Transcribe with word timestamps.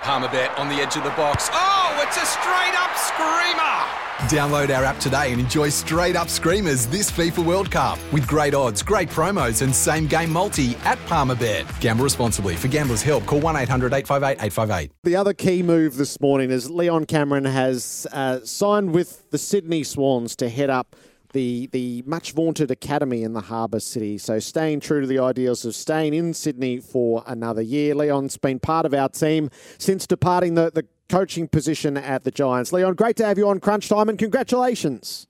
Palmerbet 0.00 0.56
on 0.58 0.68
the 0.68 0.76
edge 0.76 0.96
of 0.96 1.02
the 1.02 1.10
box. 1.10 1.50
Oh, 1.52 2.04
it's 2.06 2.16
a 2.16 2.24
straight 2.24 2.74
up 2.78 2.96
screamer! 2.96 4.08
Download 4.28 4.74
our 4.76 4.84
app 4.84 4.98
today 4.98 5.32
and 5.32 5.40
enjoy 5.40 5.68
straight 5.68 6.16
up 6.16 6.28
screamers 6.28 6.86
this 6.86 7.10
FIFA 7.10 7.44
World 7.44 7.70
Cup 7.70 7.98
with 8.12 8.26
great 8.26 8.54
odds, 8.54 8.82
great 8.82 9.08
promos, 9.08 9.62
and 9.62 9.74
same 9.74 10.06
game 10.06 10.30
multi 10.32 10.76
at 10.84 10.98
Palmerbet. 11.06 11.80
Gamble 11.80 12.04
responsibly. 12.04 12.54
For 12.56 12.68
gamblers' 12.68 13.02
help, 13.02 13.26
call 13.26 13.40
1 13.40 13.56
800 13.56 13.92
858 13.92 14.44
858. 14.44 14.92
The 15.02 15.16
other 15.16 15.34
key 15.34 15.62
move 15.62 15.96
this 15.96 16.20
morning 16.20 16.50
is 16.50 16.70
Leon 16.70 17.06
Cameron 17.06 17.44
has 17.44 18.06
uh, 18.12 18.40
signed 18.44 18.94
with 18.94 19.28
the 19.30 19.38
Sydney 19.38 19.82
Swans 19.84 20.34
to 20.36 20.48
head 20.48 20.70
up 20.70 20.94
the 21.32 21.68
the 21.72 22.02
much 22.06 22.32
vaunted 22.32 22.70
academy 22.70 23.22
in 23.22 23.32
the 23.32 23.42
harbour 23.42 23.80
city. 23.80 24.18
So 24.18 24.38
staying 24.38 24.80
true 24.80 25.00
to 25.00 25.06
the 25.06 25.18
ideals 25.18 25.64
of 25.64 25.74
staying 25.74 26.14
in 26.14 26.34
Sydney 26.34 26.78
for 26.80 27.22
another 27.26 27.62
year. 27.62 27.94
Leon's 27.94 28.36
been 28.36 28.58
part 28.58 28.86
of 28.86 28.94
our 28.94 29.08
team 29.08 29.50
since 29.78 30.06
departing 30.06 30.54
the, 30.54 30.70
the 30.72 30.86
coaching 31.08 31.48
position 31.48 31.96
at 31.96 32.24
the 32.24 32.30
Giants. 32.30 32.72
Leon, 32.72 32.94
great 32.94 33.16
to 33.16 33.24
have 33.24 33.38
you 33.38 33.48
on 33.48 33.60
Crunch 33.60 33.88
Time 33.88 34.08
and 34.08 34.18
congratulations. 34.18 35.26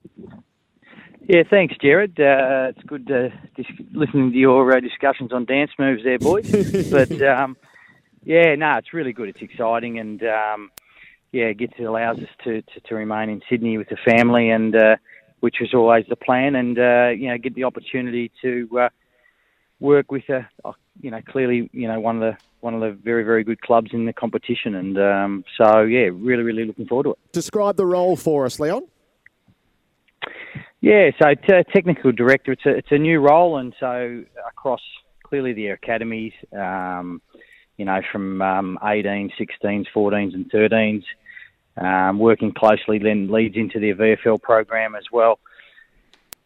Yeah, 1.28 1.42
thanks, 1.48 1.74
Jared. 1.80 2.18
Uh, 2.18 2.72
it's 2.74 2.82
good 2.86 3.10
uh, 3.10 3.28
dis- 3.54 3.66
listening 3.92 4.32
to 4.32 4.38
your 4.38 4.74
uh, 4.74 4.80
discussions 4.80 5.30
on 5.30 5.44
dance 5.44 5.70
moves 5.78 6.02
there, 6.02 6.18
boys. 6.18 6.50
but 6.90 7.20
um, 7.20 7.56
yeah, 8.24 8.54
no, 8.54 8.76
it's 8.76 8.94
really 8.94 9.12
good. 9.12 9.28
It's 9.28 9.42
exciting, 9.42 9.98
and 9.98 10.22
um, 10.22 10.70
yeah, 11.32 11.44
it 11.44 11.58
gets 11.58 11.74
it 11.78 11.84
allows 11.84 12.18
us 12.18 12.28
to, 12.44 12.62
to, 12.62 12.80
to 12.80 12.94
remain 12.94 13.28
in 13.28 13.42
Sydney 13.48 13.76
with 13.76 13.90
the 13.90 13.98
family 14.06 14.48
and 14.48 14.74
uh, 14.74 14.96
which 15.40 15.56
was 15.60 15.72
always 15.74 16.04
the 16.08 16.16
plan, 16.16 16.54
and 16.54 16.78
uh, 16.78 17.08
you 17.08 17.28
know 17.28 17.38
get 17.38 17.54
the 17.54 17.64
opportunity 17.64 18.30
to 18.42 18.68
uh, 18.78 18.88
work 19.80 20.10
with 20.10 20.28
a, 20.28 20.48
uh, 20.64 20.72
you 21.00 21.10
know 21.10 21.20
clearly 21.22 21.70
you 21.72 21.88
know 21.88 22.00
one 22.00 22.22
of 22.22 22.22
the 22.22 22.38
one 22.60 22.74
of 22.74 22.80
the 22.80 22.90
very 22.90 23.22
very 23.22 23.44
good 23.44 23.60
clubs 23.60 23.90
in 23.92 24.04
the 24.06 24.12
competition, 24.12 24.74
and 24.74 24.98
um, 24.98 25.44
so 25.56 25.82
yeah, 25.82 26.08
really 26.12 26.42
really 26.42 26.64
looking 26.64 26.86
forward 26.86 27.04
to 27.04 27.10
it. 27.10 27.18
Describe 27.32 27.76
the 27.76 27.86
role 27.86 28.16
for 28.16 28.46
us, 28.46 28.58
Leon. 28.58 28.82
Yeah, 30.80 31.10
so 31.20 31.34
t- 31.34 31.64
technical 31.72 32.12
director, 32.12 32.52
it's 32.52 32.66
a 32.66 32.70
it's 32.70 32.92
a 32.92 32.98
new 32.98 33.20
role, 33.20 33.58
and 33.58 33.74
so 33.80 34.24
across 34.48 34.80
clearly 35.24 35.52
the 35.52 35.68
academies, 35.68 36.32
um, 36.56 37.20
you 37.76 37.84
know, 37.84 38.00
from 38.10 38.40
um, 38.40 38.78
18s, 38.82 39.30
16s, 39.38 39.86
14s, 39.94 40.34
and 40.34 40.50
13s. 40.50 41.02
Um, 41.80 42.18
working 42.18 42.52
closely 42.52 42.98
then 42.98 43.30
leads 43.30 43.56
into 43.56 43.78
the 43.78 43.92
VFL 43.92 44.42
program 44.42 44.94
as 44.94 45.04
well. 45.12 45.38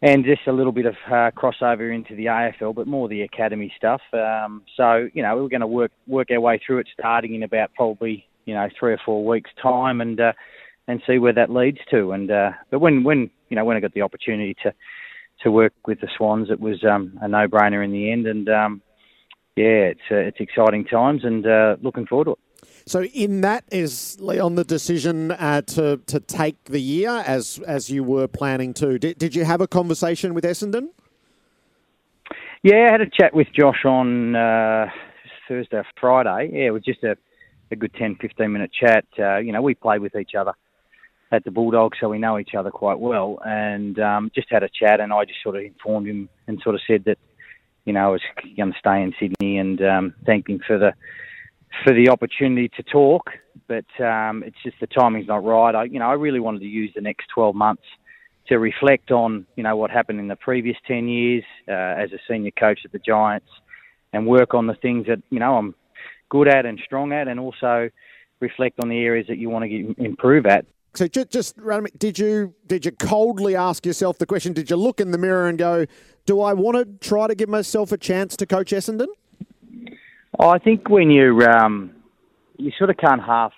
And 0.01 0.25
just 0.25 0.41
a 0.47 0.51
little 0.51 0.73
bit 0.73 0.85
of 0.85 0.95
uh, 1.07 1.31
crossover 1.31 1.93
into 1.93 2.15
the 2.15 2.25
AFL, 2.25 2.75
but 2.75 2.87
more 2.87 3.07
the 3.07 3.21
academy 3.21 3.73
stuff. 3.77 4.01
Um, 4.11 4.63
so 4.75 5.07
you 5.13 5.23
know 5.23 5.35
we're 5.37 5.47
going 5.47 5.61
to 5.61 5.67
work 5.67 5.91
work 6.07 6.29
our 6.29 6.41
way 6.41 6.59
through 6.63 6.79
it, 6.79 6.87
starting 6.93 7.35
in 7.35 7.43
about 7.43 7.73
probably 7.73 8.27
you 8.45 8.53
know 8.53 8.67
three 8.77 8.91
or 8.91 8.99
four 9.05 9.25
weeks 9.25 9.49
time, 9.61 10.01
and 10.01 10.19
uh, 10.19 10.33
and 10.89 11.01
see 11.07 11.19
where 11.19 11.33
that 11.33 11.49
leads 11.49 11.79
to. 11.91 12.11
And 12.11 12.29
uh, 12.29 12.51
but 12.69 12.79
when 12.79 13.05
when 13.05 13.29
you 13.49 13.55
know 13.55 13.63
when 13.63 13.77
I 13.77 13.79
got 13.79 13.93
the 13.93 14.01
opportunity 14.01 14.55
to 14.63 14.73
to 15.43 15.51
work 15.51 15.73
with 15.87 16.01
the 16.01 16.09
Swans, 16.17 16.49
it 16.49 16.59
was 16.59 16.83
um, 16.83 17.17
a 17.21 17.27
no 17.27 17.47
brainer 17.47 17.83
in 17.83 17.91
the 17.91 18.11
end. 18.11 18.27
And 18.27 18.49
um, 18.49 18.81
yeah, 19.55 19.91
it's 19.93 20.01
uh, 20.11 20.15
it's 20.15 20.41
exciting 20.41 20.85
times, 20.85 21.23
and 21.23 21.45
uh, 21.47 21.77
looking 21.81 22.07
forward 22.07 22.25
to 22.25 22.31
it. 22.31 22.39
So 22.85 23.03
in 23.03 23.41
that 23.41 23.63
is 23.71 24.19
Leon 24.19 24.55
the 24.55 24.63
decision 24.63 25.31
uh, 25.31 25.61
to 25.61 25.97
to 26.05 26.19
take 26.19 26.65
the 26.65 26.81
year 26.81 27.23
as 27.25 27.59
as 27.65 27.89
you 27.89 28.03
were 28.03 28.27
planning 28.27 28.73
to. 28.75 28.99
Did, 28.99 29.17
did 29.17 29.35
you 29.35 29.45
have 29.45 29.61
a 29.61 29.67
conversation 29.67 30.33
with 30.33 30.43
Essendon? 30.43 30.89
Yeah, 32.63 32.87
I 32.87 32.91
had 32.93 33.01
a 33.01 33.09
chat 33.09 33.33
with 33.33 33.47
Josh 33.53 33.83
on 33.85 34.35
uh, 34.35 34.87
Thursday, 35.49 35.81
Friday. 35.99 36.49
Yeah, 36.53 36.67
it 36.67 36.71
was 36.71 36.83
just 36.83 37.03
a, 37.03 37.17
a 37.71 37.75
good 37.75 37.93
10, 37.95 38.15
15 38.21 38.51
minute 38.51 38.71
chat. 38.71 39.05
Uh, 39.19 39.37
you 39.37 39.51
know, 39.51 39.61
we 39.61 39.75
play 39.75 39.99
with 39.99 40.15
each 40.15 40.31
other 40.33 40.53
at 41.33 41.43
the 41.43 41.51
Bulldogs, 41.51 41.97
so 41.99 42.07
we 42.07 42.19
know 42.19 42.39
each 42.39 42.55
other 42.57 42.71
quite 42.71 42.99
well, 42.99 43.39
and 43.45 43.99
um, 43.99 44.31
just 44.33 44.47
had 44.49 44.63
a 44.63 44.69
chat. 44.69 45.01
And 45.01 45.11
I 45.11 45.25
just 45.25 45.43
sort 45.43 45.57
of 45.57 45.63
informed 45.63 46.07
him 46.07 46.29
and 46.47 46.61
sort 46.61 46.75
of 46.75 46.81
said 46.87 47.03
that, 47.05 47.17
you 47.83 47.91
know, 47.91 48.07
I 48.07 48.09
was 48.11 48.21
going 48.55 48.71
to 48.71 48.79
stay 48.79 49.01
in 49.01 49.13
Sydney, 49.19 49.57
and 49.57 49.81
um, 49.81 50.13
him 50.25 50.61
for 50.65 50.77
the 50.77 50.93
for 51.83 51.93
the 51.93 52.09
opportunity 52.09 52.69
to 52.69 52.83
talk, 52.83 53.29
but 53.67 53.85
um, 54.03 54.43
it's 54.43 54.57
just 54.63 54.79
the 54.79 54.87
timing's 54.87 55.27
not 55.27 55.43
right. 55.43 55.73
I, 55.73 55.83
you 55.85 55.99
know, 55.99 56.07
I 56.07 56.13
really 56.13 56.39
wanted 56.39 56.59
to 56.59 56.67
use 56.67 56.91
the 56.95 57.01
next 57.01 57.27
12 57.33 57.55
months 57.55 57.83
to 58.47 58.59
reflect 58.59 59.11
on, 59.11 59.45
you 59.55 59.63
know, 59.63 59.75
what 59.75 59.89
happened 59.89 60.19
in 60.19 60.27
the 60.27 60.35
previous 60.35 60.77
10 60.87 61.07
years 61.07 61.43
uh, 61.67 61.71
as 61.71 62.11
a 62.11 62.19
senior 62.27 62.51
coach 62.51 62.79
at 62.85 62.91
the 62.91 62.99
Giants, 62.99 63.49
and 64.13 64.27
work 64.27 64.53
on 64.53 64.67
the 64.67 64.75
things 64.75 65.07
that 65.07 65.21
you 65.29 65.39
know 65.39 65.57
I'm 65.57 65.75
good 66.29 66.47
at 66.47 66.65
and 66.65 66.79
strong 66.85 67.11
at, 67.11 67.27
and 67.27 67.39
also 67.39 67.89
reflect 68.39 68.79
on 68.81 68.89
the 68.89 68.99
areas 68.99 69.27
that 69.27 69.37
you 69.37 69.49
want 69.49 69.63
to 69.63 69.69
get, 69.69 69.97
improve 69.97 70.45
at. 70.45 70.65
So 70.95 71.07
just, 71.07 71.31
just 71.31 71.55
did 71.97 72.19
you 72.19 72.53
did 72.67 72.85
you 72.85 72.91
coldly 72.91 73.55
ask 73.55 73.85
yourself 73.85 74.19
the 74.19 74.27
question? 74.27 74.53
Did 74.53 74.69
you 74.69 74.75
look 74.75 75.01
in 75.01 75.11
the 75.11 75.17
mirror 75.17 75.47
and 75.47 75.57
go, 75.57 75.87
"Do 76.25 76.39
I 76.41 76.53
want 76.53 76.77
to 76.77 77.07
try 77.07 77.27
to 77.27 77.35
give 77.35 77.49
myself 77.49 77.91
a 77.91 77.97
chance 77.97 78.37
to 78.37 78.45
coach 78.45 78.71
Essendon"? 78.71 79.07
Oh, 80.39 80.49
I 80.49 80.57
think 80.57 80.89
when 80.89 81.11
you 81.11 81.41
um, 81.41 81.91
you 82.57 82.71
sort 82.77 82.89
of 82.89 82.97
can't 82.97 83.21
half 83.21 83.53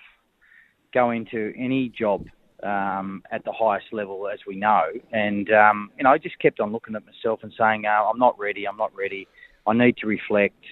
go 0.92 1.10
into 1.10 1.52
any 1.56 1.88
job 1.88 2.26
um, 2.62 3.22
at 3.32 3.44
the 3.44 3.52
highest 3.52 3.86
level, 3.92 4.28
as 4.28 4.40
we 4.46 4.56
know, 4.56 4.82
and 5.10 5.50
um, 5.52 5.90
you 5.96 6.04
know, 6.04 6.10
I 6.10 6.18
just 6.18 6.38
kept 6.38 6.60
on 6.60 6.72
looking 6.72 6.94
at 6.94 7.02
myself 7.06 7.40
and 7.42 7.52
saying, 7.58 7.84
oh, 7.86 8.10
"I'm 8.12 8.18
not 8.18 8.38
ready. 8.38 8.68
I'm 8.68 8.76
not 8.76 8.94
ready. 8.94 9.26
I 9.66 9.72
need 9.72 9.96
to 9.98 10.06
reflect. 10.06 10.62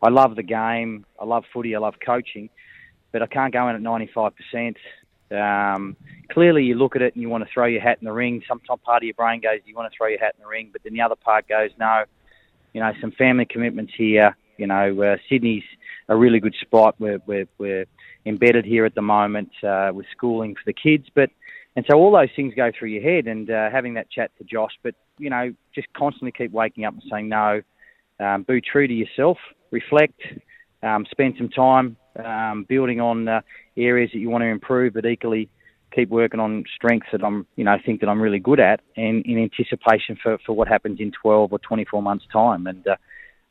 I 0.00 0.08
love 0.08 0.36
the 0.36 0.42
game. 0.42 1.04
I 1.20 1.26
love 1.26 1.44
footy. 1.52 1.76
I 1.76 1.80
love 1.80 1.94
coaching, 2.04 2.48
but 3.12 3.20
I 3.20 3.26
can't 3.26 3.52
go 3.52 3.68
in 3.68 3.76
at 3.76 3.82
95 3.82 4.32
percent." 4.34 4.78
Um, 5.30 5.96
clearly, 6.30 6.64
you 6.64 6.76
look 6.76 6.96
at 6.96 7.02
it 7.02 7.14
and 7.14 7.20
you 7.20 7.28
want 7.28 7.44
to 7.44 7.50
throw 7.52 7.66
your 7.66 7.82
hat 7.82 7.98
in 8.00 8.06
the 8.06 8.12
ring. 8.12 8.42
Some 8.48 8.60
top 8.66 8.82
part 8.82 9.02
of 9.02 9.06
your 9.06 9.14
brain 9.14 9.42
goes, 9.42 9.60
"You 9.66 9.74
want 9.74 9.92
to 9.92 9.96
throw 9.96 10.08
your 10.08 10.18
hat 10.18 10.34
in 10.38 10.42
the 10.42 10.48
ring," 10.48 10.70
but 10.72 10.82
then 10.82 10.94
the 10.94 11.02
other 11.02 11.16
part 11.16 11.46
goes, 11.46 11.70
"No, 11.78 12.04
you 12.72 12.80
know, 12.80 12.90
some 13.02 13.12
family 13.12 13.44
commitments 13.44 13.92
here." 13.94 14.34
You 14.56 14.66
know, 14.66 15.02
uh, 15.02 15.16
Sydney's 15.28 15.64
a 16.08 16.16
really 16.16 16.40
good 16.40 16.54
spot. 16.60 16.94
We're, 16.98 17.20
we're, 17.26 17.46
we're 17.58 17.86
embedded 18.26 18.64
here 18.64 18.84
at 18.84 18.94
the 18.94 19.02
moment 19.02 19.50
uh, 19.62 19.90
with 19.94 20.06
schooling 20.16 20.54
for 20.54 20.62
the 20.66 20.72
kids, 20.72 21.06
but 21.14 21.30
and 21.74 21.86
so 21.90 21.96
all 21.96 22.12
those 22.12 22.28
things 22.36 22.52
go 22.54 22.70
through 22.78 22.90
your 22.90 23.02
head. 23.02 23.26
And 23.26 23.50
uh, 23.50 23.70
having 23.70 23.94
that 23.94 24.10
chat 24.10 24.30
to 24.38 24.44
Josh, 24.44 24.72
but 24.82 24.94
you 25.18 25.30
know, 25.30 25.54
just 25.74 25.88
constantly 25.94 26.32
keep 26.32 26.52
waking 26.52 26.84
up 26.84 26.94
and 26.94 27.02
saying 27.10 27.28
no. 27.28 27.62
Um, 28.20 28.42
be 28.42 28.60
true 28.60 28.86
to 28.86 28.92
yourself. 28.92 29.38
Reflect. 29.70 30.20
Um, 30.82 31.06
spend 31.10 31.34
some 31.38 31.48
time 31.48 31.96
um, 32.22 32.66
building 32.68 33.00
on 33.00 33.28
uh, 33.28 33.40
areas 33.76 34.10
that 34.12 34.18
you 34.18 34.28
want 34.28 34.42
to 34.42 34.48
improve, 34.48 34.94
but 34.94 35.06
equally 35.06 35.48
keep 35.94 36.08
working 36.08 36.40
on 36.40 36.64
strengths 36.74 37.08
that 37.12 37.22
I'm, 37.22 37.46
you 37.56 37.64
know, 37.64 37.76
think 37.84 38.00
that 38.00 38.08
I'm 38.08 38.20
really 38.20 38.38
good 38.38 38.60
at, 38.60 38.80
and 38.96 39.24
in 39.24 39.38
anticipation 39.38 40.16
for, 40.22 40.38
for 40.44 40.54
what 40.54 40.68
happens 40.68 41.00
in 41.00 41.12
12 41.12 41.52
or 41.52 41.58
24 41.58 42.02
months' 42.02 42.24
time. 42.32 42.66
And 42.66 42.86
uh, 42.86 42.96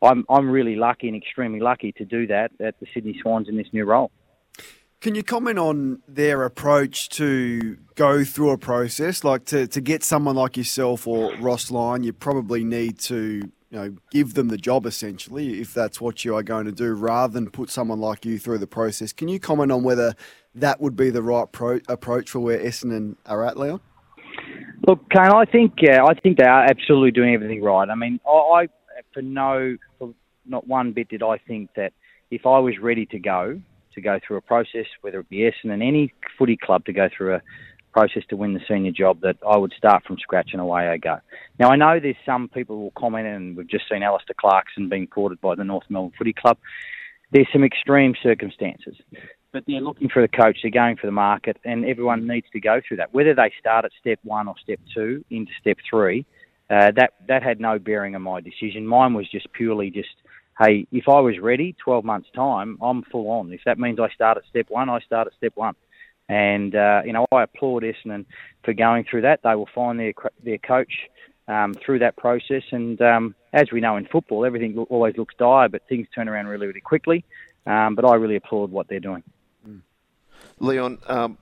I'm 0.02 0.26
I'm 0.30 0.50
really 0.50 0.76
lucky 0.76 1.08
and 1.08 1.16
extremely 1.16 1.60
lucky 1.60 1.92
to 1.94 2.06
do 2.06 2.28
that 2.28 2.52
at 2.60 2.80
the 2.80 2.88
Sydney 2.94 3.18
Swans 3.22 3.48
in 3.48 3.58
this 3.58 3.68
new 3.72 3.86
role. 3.86 4.12
Can 5.02 5.16
you 5.16 5.24
comment 5.24 5.58
on 5.58 6.04
their 6.08 6.44
approach 6.44 7.10
to 7.10 7.78
go 7.96 8.24
through 8.24 8.52
a 8.52 8.58
process? 8.58 9.24
Like 9.24 9.46
to, 9.46 9.66
to 9.66 9.82
get 9.82 10.04
someone 10.04 10.36
like 10.36 10.56
yourself 10.58 11.08
or 11.08 11.36
Ross 11.38 11.72
Lyon, 11.72 12.04
you 12.04 12.14
probably 12.14 12.64
need 12.64 13.00
to 13.00 13.50
you 13.72 13.78
know 13.78 13.96
give 14.12 14.36
them 14.36 14.50
the 14.50 14.58
job 14.58 14.86
essentially 14.86 15.60
if 15.60 15.74
that's 15.74 16.00
what 16.00 16.24
you 16.24 16.36
are 16.36 16.44
going 16.44 16.66
to 16.66 16.72
do, 16.72 16.94
rather 16.94 17.34
than 17.34 17.50
put 17.50 17.70
someone 17.70 18.00
like 18.00 18.26
you 18.26 18.38
through 18.38 18.60
the 18.60 18.68
process. 18.68 19.12
Can 19.12 19.28
you 19.28 19.40
comment 19.40 19.72
on 19.72 19.84
whether 19.84 20.14
that 20.54 20.80
would 20.82 20.96
be 20.96 21.10
the 21.10 21.24
right 21.24 21.52
pro- 21.52 21.80
approach 21.88 22.30
for 22.30 22.40
where 22.40 22.60
Essendon 22.60 23.16
are 23.26 23.44
at, 23.44 23.58
Leon? 23.58 23.82
Look, 24.88 25.10
Kane, 25.10 25.32
I 25.32 25.46
think 25.46 25.74
yeah, 25.82 26.04
I 26.04 26.14
think 26.14 26.38
they 26.38 26.46
are 26.46 26.64
absolutely 26.64 27.12
doing 27.12 27.34
everything 27.34 27.64
right. 27.64 27.90
I 27.90 27.96
mean, 27.96 28.20
I, 28.28 28.68
for 29.14 29.22
no, 29.22 29.78
for 30.00 30.14
not 30.46 30.68
one 30.68 30.92
bit 30.92 31.10
did 31.10 31.24
I 31.24 31.38
think 31.38 31.70
that 31.76 31.94
if 32.30 32.46
I 32.46 32.60
was 32.60 32.76
ready 32.80 33.06
to 33.08 33.20
go, 33.20 33.62
to 33.94 34.02
go 34.02 34.20
through 34.26 34.38
a 34.38 34.42
process, 34.42 34.86
whether 35.02 35.20
it 35.20 35.30
be 35.30 35.40
Essendon, 35.40 35.86
any 35.86 36.14
footy 36.38 36.58
club 36.58 36.86
to 36.86 36.94
go 36.94 37.10
through 37.16 37.36
a 37.36 37.42
process 37.94 38.24
to 38.30 38.38
win 38.38 38.54
the 38.54 38.62
senior 38.68 38.92
job, 38.92 39.20
that 39.22 39.36
I 39.46 39.58
would 39.58 39.74
start 39.78 40.06
from 40.06 40.18
scratch 40.18 40.52
and 40.54 40.62
away 40.62 40.88
I 40.88 40.98
go. 40.98 41.20
Now 41.60 41.70
I 41.70 41.76
know 41.76 42.00
there's 42.00 42.16
some 42.26 42.50
people 42.50 42.78
who 42.78 42.84
will 42.84 42.92
comment, 42.92 43.28
and 43.28 43.58
we've 43.58 43.68
just 43.68 43.90
seen 43.90 44.04
Alastair 44.04 44.36
Clarkson 44.40 44.90
being 44.90 45.08
courted 45.08 45.42
by 45.42 45.56
the 45.56 45.64
North 45.64 45.84
Melbourne 45.90 46.14
Footy 46.18 46.34
Club. 46.34 46.58
There's 47.32 47.48
some 47.52 47.64
extreme 47.64 48.14
circumstances, 48.22 48.96
but 49.52 49.64
they're 49.68 49.82
looking 49.82 50.10
for 50.10 50.22
the 50.22 50.28
coach. 50.28 50.60
They're 50.62 50.72
going 50.72 50.98
for 50.98 51.08
the 51.08 51.12
market, 51.12 51.58
and 51.64 51.86
everyone 51.86 52.28
needs 52.28 52.48
to 52.54 52.60
go 52.60 52.82
through 52.86 52.98
that. 52.98 53.14
Whether 53.14 53.34
they 53.34 53.52
start 53.60 53.86
at 53.86 53.92
step 54.00 54.20
one 54.24 54.48
or 54.48 54.56
step 54.62 54.80
two 54.94 55.24
into 55.30 55.52
step 55.60 55.78
three, 55.90 56.26
uh, 56.72 56.92
that 56.96 57.14
that 57.28 57.44
had 57.44 57.60
no 57.60 57.78
bearing 57.78 58.16
on 58.16 58.22
my 58.22 58.40
decision. 58.40 58.88
Mine 58.88 59.14
was 59.14 59.30
just 59.30 59.52
purely 59.52 59.92
just, 59.92 60.16
hey, 60.58 60.88
if 60.92 61.10
I 61.10 61.20
was 61.20 61.38
ready, 61.40 61.76
12 61.84 62.06
months 62.06 62.30
time, 62.34 62.78
I'm 62.82 63.04
full 63.04 63.30
on. 63.30 63.52
If 63.52 63.62
that 63.66 63.78
means 63.78 64.00
I 64.00 64.10
start 64.10 64.38
at 64.38 64.44
step 64.50 64.68
one, 64.70 64.90
I 64.90 65.00
start 65.02 65.28
at 65.28 65.34
step 65.34 65.52
one. 65.56 65.76
And 66.30 66.74
uh, 66.74 67.02
you 67.06 67.12
know, 67.12 67.28
I 67.32 67.44
applaud 67.44 67.84
Essendon 67.84 68.26
for 68.64 68.74
going 68.74 69.04
through 69.04 69.22
that. 69.24 69.42
They 69.44 69.54
will 69.54 69.70
find 69.76 70.00
their 70.00 70.14
their 70.44 70.60
coach 70.60 71.10
um, 71.50 71.74
through 71.74 72.00
that 72.00 72.16
process. 72.16 72.64
And 72.72 73.02
um, 73.02 73.36
as 73.52 73.72
we 73.72 73.82
know 73.82 73.98
in 73.98 74.06
football, 74.06 74.46
everything 74.46 74.78
always 74.78 75.18
looks 75.18 75.36
dire, 75.38 75.68
but 75.68 75.82
things 75.90 76.08
turn 76.16 76.30
around 76.30 76.48
really, 76.48 76.68
really 76.68 76.82
quickly. 76.82 77.26
Um, 77.66 77.96
but 77.96 78.06
I 78.06 78.16
really 78.16 78.38
applaud 78.38 78.72
what 78.72 78.88
they're 78.88 79.00
doing. 79.02 79.24
Leon, 80.60 81.00
um, 81.08 81.38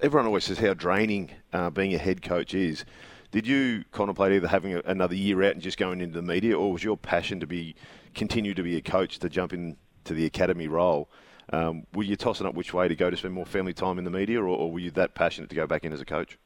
everyone 0.00 0.26
always 0.26 0.44
says 0.44 0.58
how 0.58 0.74
draining 0.74 1.30
uh, 1.52 1.70
being 1.70 1.94
a 1.94 1.98
head 1.98 2.22
coach 2.22 2.54
is. 2.54 2.84
Did 3.30 3.46
you 3.46 3.84
contemplate 3.92 4.32
either 4.32 4.48
having 4.48 4.74
a, 4.74 4.82
another 4.84 5.14
year 5.14 5.42
out 5.42 5.52
and 5.52 5.62
just 5.62 5.78
going 5.78 6.00
into 6.00 6.16
the 6.20 6.26
media, 6.26 6.58
or 6.58 6.72
was 6.72 6.82
your 6.82 6.96
passion 6.96 7.40
to 7.40 7.46
be 7.46 7.76
continue 8.14 8.54
to 8.54 8.62
be 8.62 8.76
a 8.76 8.80
coach 8.80 9.18
to 9.20 9.28
jump 9.28 9.52
into 9.52 10.14
the 10.14 10.26
academy 10.26 10.66
role? 10.66 11.08
Um, 11.52 11.86
were 11.94 12.02
you 12.02 12.16
tossing 12.16 12.46
up 12.46 12.54
which 12.54 12.74
way 12.74 12.88
to 12.88 12.94
go 12.94 13.10
to 13.10 13.16
spend 13.16 13.34
more 13.34 13.46
family 13.46 13.72
time 13.72 13.98
in 13.98 14.04
the 14.04 14.10
media, 14.10 14.40
or, 14.40 14.46
or 14.46 14.70
were 14.72 14.80
you 14.80 14.90
that 14.92 15.14
passionate 15.14 15.50
to 15.50 15.56
go 15.56 15.66
back 15.66 15.84
in 15.84 15.92
as 15.92 16.00
a 16.00 16.04
coach? 16.04 16.38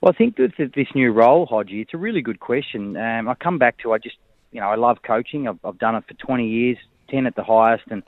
Well, 0.00 0.12
I 0.12 0.18
think 0.18 0.36
that 0.36 0.52
this 0.74 0.88
new 0.94 1.12
role, 1.12 1.46
Hodgie, 1.46 1.80
it's 1.80 1.94
a 1.94 1.98
really 1.98 2.20
good 2.20 2.40
question. 2.40 2.96
Um, 2.96 3.28
I 3.28 3.34
come 3.34 3.58
back 3.58 3.78
to 3.78 3.92
I 3.92 3.98
just, 3.98 4.16
you 4.52 4.60
know, 4.60 4.68
I 4.68 4.74
love 4.74 4.98
coaching. 5.02 5.48
I've, 5.48 5.58
I've 5.64 5.78
done 5.78 5.94
it 5.94 6.04
for 6.06 6.14
20 6.14 6.46
years, 6.46 6.76
10 7.10 7.26
at 7.26 7.36
the 7.36 7.44
highest, 7.44 7.84
and 7.90 8.02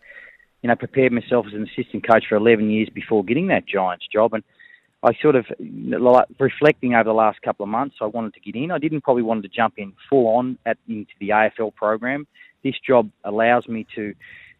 you 0.62 0.69
know, 0.69 0.76
prepared 0.76 1.12
myself 1.12 1.46
as 1.46 1.55
an 1.55 1.62
assistant 1.62 2.06
coach 2.06 2.25
for 2.28 2.34
11 2.34 2.70
years 2.70 2.88
before 2.88 3.25
getting 3.25 3.46
that 3.49 3.67
Giants 3.67 4.06
job. 4.12 4.34
And 4.34 4.43
I 5.02 5.12
sort 5.20 5.37
of, 5.37 5.46
like, 5.58 6.26
reflecting 6.38 6.94
over 6.94 7.04
the 7.04 7.12
last 7.12 7.40
couple 7.43 7.64
of 7.64 7.70
months, 7.70 7.96
I 8.00 8.06
wanted 8.06 8.34
to 8.34 8.40
get 8.40 8.56
in. 8.56 8.70
I 8.70 8.78
didn't 8.78 9.02
probably 9.02 9.22
want 9.22 9.43
to 9.43 9.48
jump 9.48 9.75
in 9.76 9.93
full 10.08 10.37
on 10.37 10.58
at, 10.66 10.78
into 10.88 11.12
the 11.20 11.28
AFL 11.31 11.75
program. 11.75 12.26
This 12.64 12.75
job 12.84 13.10
allows 13.25 13.69
me 13.69 13.87
to, 13.94 14.14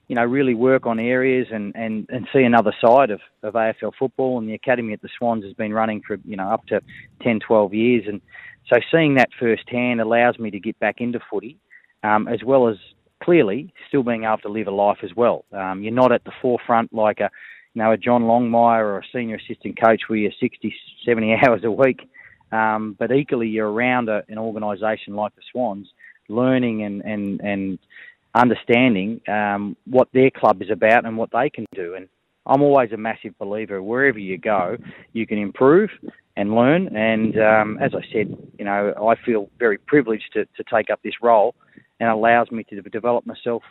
you 0.09 0.15
know, 0.15 0.25
really 0.25 0.55
work 0.55 0.87
on 0.87 1.01
areas 1.01 1.49
and, 1.51 1.75
and, 1.75 2.07
and 2.11 2.29
see 2.33 2.43
another 2.43 2.73
side 2.81 3.11
of, 3.11 3.21
of 3.43 3.55
AFL 3.55 3.93
football. 3.99 4.39
And 4.39 4.49
the 4.49 4.55
academy 4.55 4.93
at 4.93 5.03
the 5.03 5.09
Swans 5.19 5.43
has 5.45 5.55
been 5.55 5.73
running 5.73 6.03
for, 6.07 6.19
you 6.25 6.37
know, 6.37 6.51
up 6.51 6.67
to 6.67 6.81
10, 7.23 7.41
12 7.41 7.75
years. 7.75 8.05
And 8.07 8.21
so 8.73 8.77
seeing 8.93 9.15
that 9.15 9.31
firsthand 9.41 10.01
allows 10.01 10.39
me 10.39 10.51
to 10.51 10.61
get 10.61 10.79
back 10.79 11.01
into 11.01 11.19
footy, 11.31 11.59
um, 12.05 12.29
as 12.29 12.45
well 12.45 12.69
as 12.69 12.77
clearly 13.23 13.73
still 13.89 14.03
being 14.03 14.25
able 14.25 14.39
to 14.39 14.49
live 14.49 14.67
a 14.67 14.71
life 14.71 14.99
as 15.03 15.11
well. 15.17 15.45
Um, 15.53 15.83
you're 15.83 15.93
not 15.93 16.13
at 16.13 16.25
the 16.25 16.33
forefront 16.43 16.93
like 16.93 17.21
a, 17.21 17.31
you 17.77 17.83
know, 17.83 17.93
a 17.93 17.99
John 17.99 18.23
Longmire 18.23 18.85
or 18.85 18.99
a 19.01 19.03
senior 19.13 19.37
assistant 19.37 19.79
coach 19.79 20.01
where 20.07 20.19
you're 20.19 20.33
60, 20.41 20.75
70 21.05 21.35
hours 21.47 21.61
a 21.63 21.71
week. 21.71 22.09
Um, 22.51 22.97
but 22.99 23.13
equally, 23.13 23.49
you're 23.49 23.71
around 23.71 24.09
a, 24.09 24.23
an 24.29 24.39
organisation 24.39 25.15
like 25.15 25.35
the 25.37 25.43
Swans, 25.53 25.87
learning 26.31 26.85
and, 26.85 27.03
and, 27.03 27.41
and 27.43 27.79
understanding 28.35 29.21
um, 29.29 29.77
what 29.85 30.09
their 30.15 30.31
club 30.31 30.63
is 30.63 30.71
about 30.71 31.05
and 31.05 31.19
what 31.19 31.31
they 31.33 31.51
can 31.51 31.67
do. 31.75 31.95
And 31.95 32.09
I'm 32.47 32.63
always 32.63 32.93
a 32.93 32.97
massive 32.97 33.37
believer 33.39 33.83
wherever 33.83 34.19
you 34.19 34.39
go, 34.39 34.79
you 35.13 35.27
can 35.27 35.37
improve 35.37 35.91
and 36.35 36.55
learn. 36.55 36.97
And 36.97 37.39
um, 37.39 37.79
as 37.79 37.93
I 37.95 38.01
said, 38.11 38.35
you 38.59 38.65
know, 38.65 38.95
I 39.07 39.23
feel 39.23 39.51
very 39.59 39.77
privileged 39.77 40.33
to, 40.33 40.47
to 40.47 40.65
take 40.73 40.89
up 40.89 41.03
this 41.03 41.21
role 41.21 41.55
and 42.01 42.09
allows 42.09 42.51
me 42.51 42.65
to 42.65 42.81
develop 42.81 43.27
myself 43.27 43.63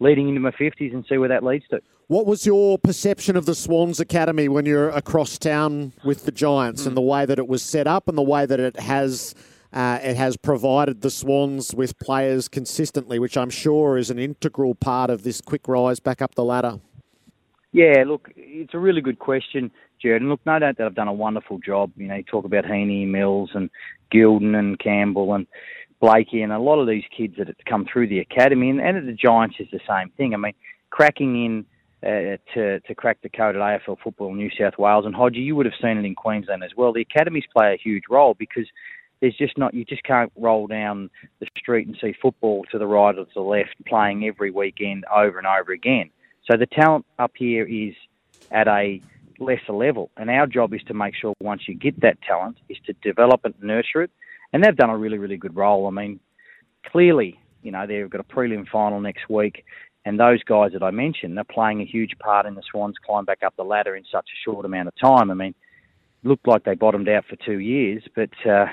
leading 0.00 0.28
into 0.28 0.40
my 0.40 0.50
50s 0.50 0.92
and 0.92 1.04
see 1.08 1.18
where 1.18 1.28
that 1.28 1.44
leads 1.44 1.66
to. 1.68 1.80
What 2.08 2.26
was 2.26 2.44
your 2.44 2.76
perception 2.76 3.36
of 3.36 3.46
the 3.46 3.54
Swans 3.54 4.00
Academy 4.00 4.48
when 4.48 4.66
you're 4.66 4.90
across 4.90 5.38
town 5.38 5.92
with 6.02 6.24
the 6.24 6.32
Giants 6.32 6.82
mm. 6.82 6.88
and 6.88 6.96
the 6.96 7.02
way 7.02 7.24
that 7.24 7.38
it 7.38 7.46
was 7.46 7.62
set 7.62 7.86
up 7.86 8.08
and 8.08 8.18
the 8.18 8.22
way 8.22 8.46
that 8.46 8.58
it 8.58 8.80
has 8.80 9.34
uh, 9.72 10.00
it 10.02 10.16
has 10.16 10.36
provided 10.36 11.00
the 11.00 11.10
Swans 11.10 11.72
with 11.74 11.96
players 12.00 12.48
consistently, 12.48 13.20
which 13.20 13.36
I'm 13.36 13.50
sure 13.50 13.96
is 13.96 14.10
an 14.10 14.18
integral 14.18 14.74
part 14.74 15.10
of 15.10 15.22
this 15.22 15.40
quick 15.40 15.68
rise 15.68 16.00
back 16.00 16.20
up 16.20 16.34
the 16.34 16.42
ladder? 16.42 16.80
Yeah, 17.72 18.02
look, 18.04 18.32
it's 18.36 18.74
a 18.74 18.78
really 18.78 19.00
good 19.00 19.20
question, 19.20 19.70
Jared. 20.02 20.22
And 20.22 20.30
look, 20.30 20.40
no 20.44 20.58
doubt 20.58 20.78
that 20.78 20.86
I've 20.86 20.96
done 20.96 21.06
a 21.06 21.12
wonderful 21.12 21.58
job. 21.58 21.92
You 21.96 22.08
know, 22.08 22.16
you 22.16 22.24
talk 22.24 22.44
about 22.44 22.66
Heeney, 22.66 23.06
Mills, 23.06 23.50
and 23.54 23.70
Gulden 24.12 24.56
and 24.56 24.76
Campbell, 24.80 25.34
and 25.34 25.46
Blakey 26.00 26.42
and 26.42 26.52
a 26.52 26.58
lot 26.58 26.80
of 26.80 26.88
these 26.88 27.04
kids 27.14 27.34
that 27.38 27.48
come 27.66 27.86
through 27.90 28.08
the 28.08 28.20
academy, 28.20 28.70
and, 28.70 28.80
and 28.80 28.96
at 28.96 29.06
the 29.06 29.12
Giants 29.12 29.56
is 29.58 29.68
the 29.70 29.80
same 29.88 30.10
thing. 30.16 30.34
I 30.34 30.38
mean, 30.38 30.54
cracking 30.90 31.44
in 31.44 31.66
uh, 32.02 32.38
to 32.54 32.80
to 32.80 32.94
crack 32.94 33.18
the 33.22 33.28
code 33.28 33.56
at 33.56 33.60
AFL 33.60 33.98
football 34.02 34.30
in 34.30 34.38
New 34.38 34.50
South 34.58 34.78
Wales 34.78 35.04
and 35.04 35.14
Hodgie, 35.14 35.44
you 35.44 35.54
would 35.56 35.66
have 35.66 35.74
seen 35.80 35.98
it 35.98 36.04
in 36.04 36.14
Queensland 36.14 36.64
as 36.64 36.70
well. 36.76 36.92
The 36.92 37.02
academies 37.02 37.44
play 37.54 37.74
a 37.74 37.76
huge 37.76 38.04
role 38.08 38.34
because 38.34 38.66
there's 39.20 39.36
just 39.36 39.58
not 39.58 39.74
you 39.74 39.84
just 39.84 40.02
can't 40.02 40.32
roll 40.36 40.66
down 40.66 41.10
the 41.40 41.46
street 41.58 41.86
and 41.86 41.96
see 42.00 42.14
football 42.20 42.64
to 42.72 42.78
the 42.78 42.86
right 42.86 43.16
or 43.18 43.26
to 43.26 43.30
the 43.34 43.40
left 43.40 43.74
playing 43.86 44.26
every 44.26 44.50
weekend 44.50 45.04
over 45.14 45.36
and 45.36 45.46
over 45.46 45.72
again. 45.72 46.10
So 46.50 46.56
the 46.56 46.66
talent 46.66 47.04
up 47.18 47.32
here 47.36 47.66
is 47.66 47.94
at 48.50 48.66
a 48.66 49.00
lesser 49.38 49.72
level, 49.72 50.10
and 50.16 50.30
our 50.30 50.46
job 50.46 50.72
is 50.72 50.82
to 50.84 50.94
make 50.94 51.14
sure 51.14 51.34
once 51.40 51.62
you 51.68 51.74
get 51.74 52.00
that 52.00 52.20
talent 52.22 52.56
is 52.68 52.78
to 52.86 52.94
develop 53.02 53.42
it, 53.44 53.54
nurture 53.62 54.02
it, 54.02 54.10
and 54.52 54.62
they've 54.62 54.76
done 54.76 54.90
a 54.90 54.96
really, 54.96 55.18
really 55.18 55.36
good 55.36 55.56
role. 55.56 55.86
I 55.86 55.90
mean, 55.90 56.20
clearly, 56.86 57.38
you 57.62 57.70
know, 57.70 57.86
they've 57.86 58.10
got 58.10 58.20
a 58.20 58.24
prelim 58.24 58.66
final 58.68 59.00
next 59.00 59.28
week, 59.28 59.64
and 60.04 60.18
those 60.18 60.42
guys 60.44 60.72
that 60.72 60.82
I 60.82 60.90
mentioned 60.90 61.38
are 61.38 61.44
playing 61.44 61.80
a 61.80 61.84
huge 61.84 62.18
part 62.18 62.46
in 62.46 62.54
the 62.54 62.62
Swans 62.70 62.96
climb 63.04 63.24
back 63.24 63.42
up 63.44 63.54
the 63.56 63.64
ladder 63.64 63.96
in 63.96 64.04
such 64.10 64.26
a 64.26 64.40
short 64.44 64.64
amount 64.64 64.88
of 64.88 64.94
time. 64.98 65.30
I 65.30 65.34
mean, 65.34 65.54
looked 66.24 66.46
like 66.46 66.64
they 66.64 66.74
bottomed 66.74 67.08
out 67.08 67.24
for 67.28 67.36
two 67.36 67.58
years, 67.58 68.02
but 68.14 68.30
uh, 68.46 68.66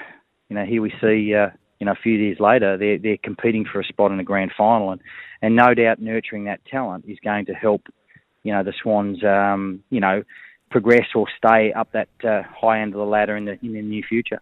you 0.50 0.56
know, 0.56 0.66
here 0.66 0.82
we 0.82 0.92
see, 1.02 1.34
uh, 1.34 1.50
you 1.80 1.86
know, 1.86 1.92
a 1.92 2.02
few 2.02 2.14
years 2.14 2.40
later, 2.40 2.78
they're 2.78 2.98
they're 2.98 3.18
competing 3.24 3.66
for 3.66 3.80
a 3.80 3.86
spot 3.86 4.12
in 4.12 4.18
the 4.18 4.24
grand 4.24 4.52
final, 4.58 4.92
and 4.92 5.02
and 5.42 5.56
no 5.56 5.74
doubt 5.74 6.02
nurturing 6.02 6.46
that 6.46 6.66
talent 6.66 7.06
is 7.08 7.18
going 7.24 7.46
to 7.46 7.54
help, 7.54 7.84
you 8.44 8.54
know, 8.54 8.64
the 8.64 8.74
Swans, 8.82 9.24
um, 9.24 9.84
you 9.90 10.00
know, 10.00 10.24
progress 10.72 11.08
or 11.16 11.28
stay 11.38 11.74
up 11.74 11.92
that 11.92 12.10
uh, 12.24 12.42
high 12.44 12.82
end 12.82 12.94
of 12.94 13.00
the 13.00 13.06
ladder 13.06 13.36
in 13.38 13.46
the 13.46 13.60
in 13.64 13.74
the 13.74 13.82
near 13.82 14.04
future. 14.08 14.42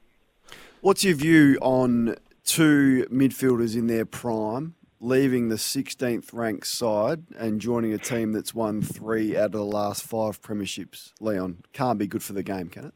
What's 0.86 1.04
your 1.04 1.16
view 1.16 1.58
on 1.64 2.16
two 2.44 3.08
midfielders 3.12 3.76
in 3.76 3.88
their 3.88 4.06
prime 4.06 4.76
leaving 5.00 5.50
the 5.50 5.56
16th 5.56 6.32
ranked 6.32 6.68
side 6.68 7.24
and 7.40 7.60
joining 7.60 7.92
a 7.92 7.98
team 7.98 8.34
that's 8.34 8.54
won 8.54 8.84
three 8.84 9.36
out 9.36 9.46
of 9.46 9.52
the 9.54 9.66
last 9.66 10.04
five 10.04 10.44
premierships? 10.44 11.12
Leon, 11.20 11.64
can't 11.74 11.98
be 11.98 12.06
good 12.06 12.22
for 12.22 12.34
the 12.34 12.44
game, 12.44 12.70
can 12.70 12.86
it? 12.86 12.94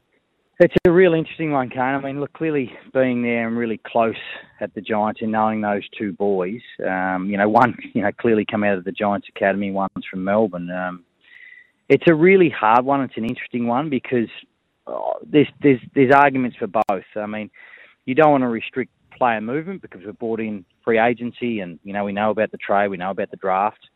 It's 0.60 0.74
a 0.86 0.92
real 0.92 1.14
interesting 1.14 1.50
one, 1.50 1.68
Kane. 1.68 1.80
I 1.80 2.00
mean, 2.00 2.20
look, 2.20 2.32
clearly 2.32 2.72
being 2.94 3.22
there 3.22 3.48
and 3.48 3.58
really 3.58 3.80
close 3.84 4.14
at 4.60 4.72
the 4.74 4.80
Giants 4.80 5.20
and 5.20 5.32
knowing 5.32 5.60
those 5.60 5.82
two 5.98 6.12
boys, 6.12 6.60
um, 6.88 7.26
you 7.28 7.36
know, 7.36 7.48
one, 7.48 7.76
you 7.92 8.02
know, 8.02 8.12
clearly 8.12 8.46
come 8.48 8.62
out 8.62 8.78
of 8.78 8.84
the 8.84 8.92
Giants 8.92 9.26
Academy, 9.34 9.72
one's 9.72 9.90
from 10.08 10.22
Melbourne. 10.22 10.70
Um, 10.70 11.04
it's 11.88 12.04
a 12.08 12.14
really 12.14 12.50
hard 12.50 12.84
one. 12.84 13.00
It's 13.00 13.16
an 13.16 13.24
interesting 13.24 13.66
one 13.66 13.90
because 13.90 14.28
oh, 14.86 15.14
there's 15.26 15.48
there's 15.60 15.80
there's 15.96 16.14
arguments 16.14 16.56
for 16.56 16.68
both. 16.68 17.02
I 17.16 17.26
mean, 17.26 17.50
you 18.06 18.14
don't 18.14 18.30
want 18.32 18.42
to 18.42 18.48
restrict 18.48 18.90
player 19.16 19.40
movement 19.40 19.82
because 19.82 20.00
we've 20.04 20.18
brought 20.18 20.40
in 20.40 20.64
free 20.84 20.98
agency 20.98 21.60
and, 21.60 21.78
you 21.84 21.92
know, 21.92 22.04
we 22.04 22.12
know 22.12 22.30
about 22.30 22.50
the 22.50 22.58
trade, 22.58 22.88
we 22.88 22.96
know 22.96 23.10
about 23.10 23.30
the 23.30 23.36
draft. 23.36 23.88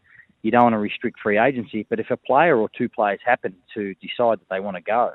You 0.42 0.50
don't 0.50 0.64
want 0.64 0.74
to 0.74 0.78
restrict 0.78 1.18
free 1.22 1.38
agency, 1.38 1.86
but 1.88 1.98
if 1.98 2.10
a 2.10 2.16
player 2.18 2.58
or 2.58 2.68
two 2.76 2.88
players 2.88 3.20
happen 3.24 3.54
to 3.72 3.94
decide 3.94 4.40
that 4.40 4.48
they 4.50 4.60
want 4.60 4.76
to 4.76 4.82
go, 4.82 5.12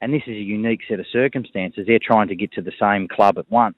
and 0.00 0.12
this 0.12 0.22
is 0.26 0.34
a 0.36 0.42
unique 0.42 0.80
set 0.88 0.98
of 0.98 1.06
circumstances, 1.12 1.84
they're 1.86 2.00
trying 2.02 2.26
to 2.26 2.34
get 2.34 2.52
to 2.54 2.62
the 2.62 2.72
same 2.80 3.06
club 3.06 3.38
at 3.38 3.48
once. 3.48 3.76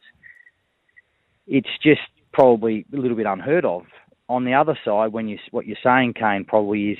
It's 1.46 1.68
just 1.82 2.00
probably 2.32 2.86
a 2.94 2.96
little 2.96 3.16
bit 3.16 3.26
unheard 3.26 3.66
of. 3.66 3.82
On 4.30 4.46
the 4.46 4.54
other 4.54 4.78
side, 4.82 5.12
when 5.12 5.28
you 5.28 5.38
what 5.50 5.66
you're 5.66 5.76
saying, 5.84 6.14
Kane, 6.14 6.46
probably 6.46 6.92
is, 6.92 6.98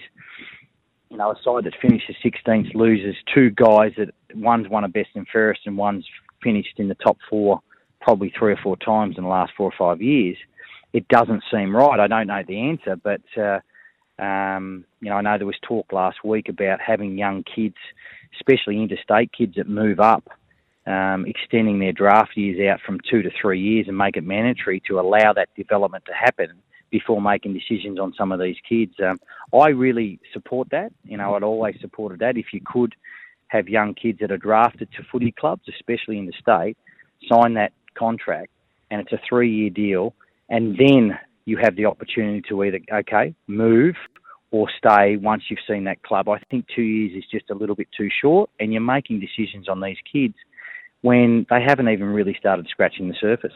you 1.09 1.17
know, 1.17 1.31
a 1.31 1.37
side 1.43 1.65
that 1.65 1.73
finishes 1.81 2.17
16th 2.23 2.75
loses 2.75 3.17
two 3.35 3.49
guys 3.49 3.93
that 3.97 4.11
one's 4.35 4.69
won 4.69 4.85
a 4.85 4.89
best 4.89 5.09
and 5.15 5.27
fairest 5.33 5.63
and 5.65 5.79
one's 5.79 6.07
finished 6.45 6.79
in 6.79 6.89
the 6.89 6.95
top 6.95 7.19
four 7.29 7.61
probably 8.05 8.33
three 8.39 8.53
or 8.53 8.59
four 8.63 8.77
times 8.77 9.17
in 9.17 9.25
the 9.25 9.31
last 9.31 9.53
four 9.57 9.67
or 9.67 9.75
five 9.77 10.03
years, 10.03 10.37
it 10.93 11.09
doesn't 11.09 11.43
seem 11.51 11.75
right. 11.75 11.99
I 11.99 12.07
don't 12.07 12.27
know 12.29 12.43
the 12.47 12.69
answer, 12.69 12.97
but 12.97 13.23
uh, 13.37 13.61
um, 14.23 14.85
you 15.01 15.11
know, 15.11 15.17
I 15.17 15.23
know 15.23 15.39
there 15.39 15.47
was 15.47 15.57
talk 15.63 15.93
last 15.93 16.23
week 16.23 16.49
about 16.49 16.81
having 16.81 17.19
young 17.19 17.43
kids, 17.43 17.77
especially 18.37 18.81
interstate 18.81 19.33
kids 19.33 19.57
that 19.57 19.69
move 19.69 19.99
up, 19.99 20.29
um, 20.87 21.25
extending 21.27 21.79
their 21.79 21.93
draft 21.93 22.37
years 22.37 22.61
out 22.71 22.81
from 22.81 23.01
two 23.11 23.23
to 23.23 23.31
three 23.41 23.61
years 23.61 23.89
and 23.89 23.97
make 23.97 24.17
it 24.17 24.25
mandatory 24.25 24.81
to 24.87 25.01
allow 25.01 25.33
that 25.33 25.49
development 25.57 26.05
to 26.07 26.13
happen 26.13 26.53
before 26.91 27.21
making 27.21 27.55
decisions 27.55 27.99
on 27.99 28.15
some 28.17 28.31
of 28.31 28.39
these 28.39 28.57
kids. 28.69 28.93
Um, 29.03 29.19
I 29.59 29.71
really 29.71 30.21
support 30.33 30.71
that. 30.71 30.93
You 31.05 31.17
know, 31.17 31.35
I'd 31.35 31.43
always 31.43 31.77
supported 31.81 32.21
that. 32.21 32.37
If 32.37 32.53
you 32.53 32.61
could 32.65 32.95
have 33.49 33.69
young 33.69 33.95
kids 33.95 34.19
that 34.21 34.33
are 34.33 34.39
drafted 34.39 34.89
to 34.97 35.03
footy 35.11 35.33
clubs, 35.33 35.63
especially 35.69 36.19
in 36.19 36.27
the 36.27 36.33
state, 36.41 36.77
sign 37.29 37.55
that 37.55 37.73
contract, 37.95 38.51
and 38.91 39.01
it's 39.01 39.13
a 39.13 39.21
three-year 39.29 39.71
deal, 39.71 40.15
and 40.49 40.77
then 40.77 41.19
you 41.45 41.57
have 41.59 41.77
the 41.77 41.87
opportunity 41.87 42.43
to 42.49 42.65
either 42.65 42.81
okay 42.93 43.35
move 43.47 43.97
or 44.51 44.69
stay 44.79 45.17
once 45.17 45.43
you've 45.49 45.59
seen 45.69 45.85
that 45.85 46.03
club. 46.03 46.29
I 46.29 46.39
think 46.51 46.67
two 46.75 46.83
years 46.83 47.13
is 47.17 47.25
just 47.31 47.51
a 47.51 47.55
little 47.55 47.75
bit 47.75 47.89
too 47.97 48.09
short, 48.23 48.51
and 48.61 48.73
you're 48.73 48.83
making 48.83 49.21
decisions 49.21 49.69
on 49.69 49.81
these 49.81 49.97
kids 50.11 50.35
when 51.03 51.47
they 51.51 51.61
haven't 51.61 51.89
even 51.89 52.07
really 52.07 52.35
started 52.39 52.67
scratching 52.69 53.09
the 53.09 53.15
surface. 53.21 53.53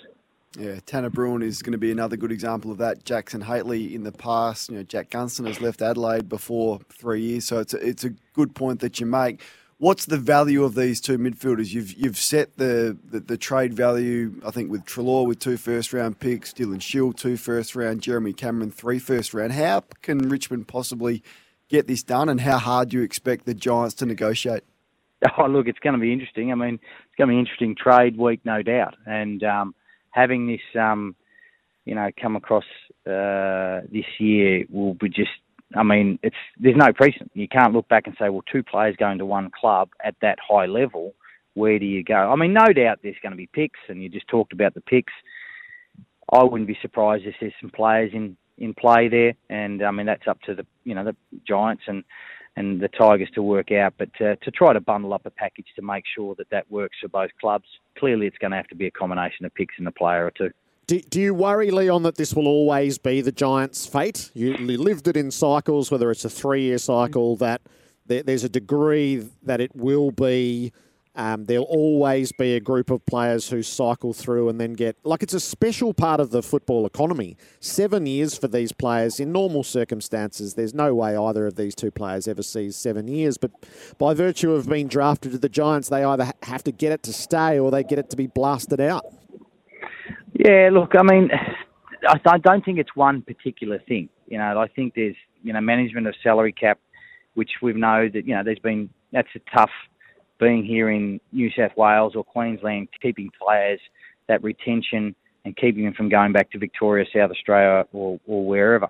Yeah, 0.59 0.80
Tanner 0.87 1.11
Bruhn 1.11 1.42
is 1.42 1.62
going 1.62 1.73
to 1.73 1.78
be 1.78 1.92
another 1.92 2.16
good 2.16 2.33
example 2.33 2.71
of 2.71 2.78
that. 2.78 3.04
Jackson 3.04 3.42
Hately 3.42 3.95
in 3.95 4.02
the 4.02 4.12
past, 4.12 4.71
you 4.71 4.76
know, 4.76 4.83
Jack 4.83 5.11
Gunston 5.11 5.47
has 5.47 5.61
left 5.61 5.83
Adelaide 5.83 6.28
before 6.28 6.80
three 6.90 7.21
years, 7.21 7.45
so 7.45 7.61
it's 7.61 7.75
a, 7.75 7.87
it's 7.87 8.04
a 8.04 8.11
good 8.33 8.54
point 8.54 8.80
that 8.80 8.99
you 8.99 9.07
make. 9.07 9.42
What's 9.80 10.06
the 10.06 10.16
value 10.18 10.64
of 10.64 10.75
these 10.75 11.00
two 11.00 11.18
midfielders? 11.18 11.73
You've 11.73 11.92
you've 11.92 12.16
set 12.16 12.56
the, 12.56 12.99
the, 13.04 13.20
the 13.20 13.37
trade 13.38 13.75
value, 13.75 14.40
I 14.44 14.50
think, 14.50 14.73
with 14.73 14.85
Treloar 14.85 15.25
with 15.25 15.38
two 15.38 15.56
first 15.56 15.92
round 15.92 16.18
picks, 16.18 16.52
Dylan 16.52 16.82
Shiel 16.82 17.12
two 17.12 17.37
first 17.37 17.76
round, 17.76 18.02
Jeremy 18.02 18.32
Cameron 18.32 18.73
three 18.73 18.99
first 18.99 19.32
round. 19.32 19.52
How 19.52 19.85
can 20.02 20.28
Richmond 20.28 20.66
possibly 20.66 21.23
get 21.68 21.87
this 21.87 22.02
done, 22.02 22.28
and 22.28 22.40
how 22.40 22.58
hard 22.58 22.88
do 22.88 22.97
you 22.97 23.04
expect 23.04 23.47
the 23.47 23.54
Giants 23.54 23.94
to 23.97 24.06
negotiate? 24.06 24.64
Oh, 25.38 25.47
look, 25.47 25.68
it's 25.68 25.78
going 25.78 25.94
to 25.94 26.00
be 26.00 26.12
interesting. 26.12 26.50
I 26.50 26.56
mean, 26.56 26.75
it's 26.75 27.16
going 27.16 27.28
to 27.28 27.35
be 27.35 27.38
interesting 27.38 27.76
trade 27.76 28.18
week, 28.18 28.40
no 28.44 28.62
doubt, 28.62 28.97
and 29.06 29.42
um, 29.44 29.76
having 30.11 30.49
this, 30.49 30.80
um, 30.80 31.14
you 31.85 31.94
know, 31.94 32.08
come 32.20 32.35
across 32.35 32.64
uh, 33.06 33.87
this 33.92 34.06
year 34.18 34.64
will 34.70 34.94
be 34.94 35.08
just. 35.08 35.30
I 35.76 35.82
mean, 35.82 36.18
it's 36.22 36.37
there's 36.58 36.76
no 36.76 36.92
precedent. 36.92 37.30
You 37.34 37.48
can't 37.48 37.75
look 37.75 37.88
back 37.88 38.06
and 38.06 38.16
say, 38.18 38.28
well, 38.30 38.42
two 38.50 38.62
players 38.62 38.96
going 38.96 39.18
to 39.18 39.26
one 39.26 39.50
club 39.50 39.90
at 40.02 40.14
that 40.22 40.38
high 40.46 40.66
level. 40.66 41.14
Where 41.54 41.78
do 41.78 41.87
you 41.87 42.02
go? 42.04 42.14
I 42.14 42.37
mean, 42.37 42.52
no 42.52 42.72
doubt 42.72 43.00
there's 43.02 43.16
going 43.22 43.32
to 43.32 43.37
be 43.37 43.48
picks, 43.52 43.80
and 43.88 44.02
you 44.02 44.08
just 44.08 44.28
talked 44.28 44.52
about 44.52 44.75
the 44.75 44.80
picks. 44.80 45.12
I 46.32 46.42
wouldn't 46.42 46.68
be 46.68 46.78
surprised 46.80 47.25
if 47.26 47.34
there's 47.40 47.52
some 47.60 47.70
players 47.70 48.12
in 48.14 48.37
in 48.58 48.75
play 48.75 49.08
there, 49.08 49.34
and 49.50 49.82
I 49.82 49.90
mean 49.90 50.06
that's 50.06 50.26
up 50.26 50.40
to 50.42 50.54
the 50.54 50.66
you 50.84 50.94
know 50.94 51.04
the 51.04 51.16
Giants 51.46 51.84
and 51.87 52.04
and 52.56 52.80
the 52.80 52.88
Tigers 52.88 53.30
to 53.34 53.42
work 53.42 53.70
out. 53.70 53.94
But 53.98 54.10
uh, 54.20 54.37
to 54.42 54.50
try 54.50 54.72
to 54.72 54.80
bundle 54.80 55.12
up 55.12 55.26
a 55.26 55.30
package 55.30 55.68
to 55.76 55.82
make 55.82 56.04
sure 56.14 56.34
that 56.37 56.50
that 56.50 56.70
works 56.70 56.96
for 57.00 57.08
both 57.08 57.30
clubs, 57.40 57.66
clearly 57.98 58.26
it's 58.26 58.38
going 58.38 58.50
to 58.50 58.56
have 58.56 58.68
to 58.68 58.75
be 58.75 58.87
a 58.87 58.90
combination 58.90 59.44
of 59.44 59.54
picks 59.54 59.75
and 59.78 59.87
a 59.87 59.92
player 59.92 60.26
or 60.26 60.30
two. 60.30 60.50
Do, 60.88 60.99
do 61.02 61.21
you 61.21 61.35
worry, 61.35 61.71
Leon, 61.71 62.04
that 62.04 62.16
this 62.16 62.33
will 62.33 62.49
always 62.49 62.97
be 62.97 63.21
the 63.21 63.30
Giants' 63.30 63.87
fate? 63.87 64.30
You, 64.33 64.57
lived 64.57 65.07
it 65.07 65.18
in 65.18 65.30
cycles, 65.30 65.90
whether 65.90 66.11
it's 66.11 66.25
a 66.25 66.30
three-year 66.30 66.78
cycle, 66.78 67.37
that 67.37 67.61
there, 68.07 68.23
there's 68.23 68.42
a 68.42 68.49
degree 68.49 69.28
that 69.42 69.61
it 69.61 69.76
will 69.76 70.11
be 70.11 70.73
um, 71.14 71.45
there'll 71.45 71.64
always 71.64 72.33
be 72.33 72.54
a 72.54 72.61
group 72.61 72.90
of 72.90 73.04
players 73.04 73.50
who 73.50 73.62
cycle 73.62 74.14
through 74.14 74.49
and 74.49 74.61
then 74.61 74.75
get 74.75 74.97
like 75.04 75.23
it's 75.23 75.35
a 75.35 75.40
special 75.40 75.92
part 75.92 76.21
of 76.21 76.30
the 76.30 76.42
football 76.42 76.87
economy. 76.87 77.37
Seven 77.59 78.07
years 78.07 78.38
for 78.38 78.47
these 78.47 78.71
players 78.71 79.18
in 79.18 79.33
normal 79.33 79.64
circumstances. 79.64 80.54
There's 80.54 80.75
no 80.75 80.95
way 80.95 81.16
either 81.16 81.49
of 81.49 81.57
these 81.57 81.75
two 81.75 81.90
players 81.90 82.28
ever 82.28 82.45
sees 82.45 82.76
seven 82.76 83.09
years, 83.09 83.37
but 83.37 83.50
by 83.99 84.14
virtue 84.14 84.52
of 84.52 84.68
being 84.68 84.87
drafted 84.87 85.33
to 85.33 85.38
the 85.38 85.49
Giants, 85.49 85.88
they 85.88 86.04
either 86.04 86.30
have 86.45 86.62
to 86.64 86.73
get 86.73 86.92
it 86.92 87.02
to 87.02 87.12
stay 87.12 87.59
or 87.59 87.73
they 87.73 87.83
get 87.83 87.99
it 87.99 88.11
to 88.11 88.16
be 88.16 88.28
blasted 88.28 88.80
out. 88.80 89.04
Yeah, 90.38 90.71
look, 90.73 90.92
I 90.97 91.02
mean, 91.02 91.30
I 92.09 92.38
don't 92.38 92.64
think 92.64 92.78
it's 92.78 92.95
one 92.95 93.23
particular 93.23 93.80
thing. 93.88 94.09
You 94.28 94.38
know, 94.38 94.61
I 94.61 94.68
think 94.68 94.95
there's 94.95 95.16
you 95.42 95.52
know 95.52 95.61
management 95.61 96.07
of 96.07 96.14
salary 96.23 96.52
cap, 96.52 96.78
which 97.35 97.50
we 97.61 97.73
know 97.73 98.09
that 98.12 98.25
you 98.26 98.35
know 98.37 98.45
there's 98.45 98.61
been 98.61 98.88
that's 99.12 99.28
a 99.35 99.40
tough 99.57 99.71
being 100.38 100.64
here 100.64 100.90
in 100.90 101.21
New 101.33 101.50
South 101.50 101.73
Wales 101.76 102.12
or 102.14 102.23
Queensland, 102.23 102.87
keeping 103.02 103.30
players, 103.45 103.80
that 104.28 104.42
retention 104.45 105.16
and 105.45 105.57
keeping 105.57 105.85
them 105.85 105.95
from 105.95 106.09
going 106.09 106.33
back 106.33 106.52
to 106.52 106.59
Victoria, 106.59 107.04
South 107.12 107.33
Australia, 107.33 107.85
or, 107.92 108.21
or 108.26 108.47
wherever. 108.47 108.88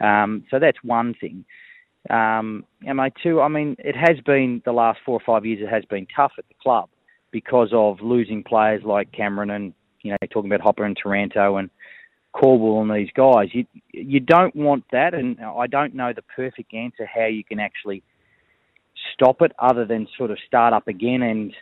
Um, 0.00 0.44
so 0.50 0.58
that's 0.58 0.78
one 0.82 1.14
thing. 1.20 1.44
Um, 2.08 2.64
and 2.84 3.00
I 3.00 3.12
two, 3.22 3.40
I 3.40 3.46
mean, 3.46 3.76
it 3.78 3.94
has 3.94 4.18
been 4.26 4.60
the 4.64 4.72
last 4.72 4.98
four 5.06 5.14
or 5.14 5.22
five 5.24 5.46
years. 5.46 5.60
It 5.62 5.72
has 5.72 5.84
been 5.84 6.08
tough 6.16 6.32
at 6.36 6.48
the 6.48 6.54
club 6.60 6.88
because 7.30 7.68
of 7.72 8.00
losing 8.00 8.42
players 8.42 8.82
like 8.84 9.12
Cameron 9.12 9.50
and 9.50 9.72
you 10.02 10.10
know 10.12 10.16
talking 10.30 10.50
about 10.50 10.62
Hopper 10.62 10.84
and 10.84 10.96
Taranto 10.96 11.56
and 11.56 11.70
Caldwell 12.32 12.82
and 12.82 12.90
these 12.90 13.12
guys. 13.14 13.48
You 13.52 13.66
you 13.92 14.20
don't 14.20 14.54
want 14.54 14.84
that, 14.92 15.14
and 15.14 15.38
I 15.40 15.66
don't 15.66 15.94
know 15.94 16.12
the 16.12 16.22
perfect 16.22 16.74
answer 16.74 17.06
how 17.06 17.26
you 17.26 17.44
can 17.44 17.58
actually 17.60 18.02
stop 19.14 19.42
it 19.42 19.52
other 19.58 19.84
than 19.84 20.06
sort 20.16 20.30
of 20.30 20.38
start 20.46 20.72
up 20.72 20.86
again 20.88 21.22
and 21.22 21.54